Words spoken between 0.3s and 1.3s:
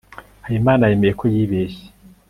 habimana yemeye ko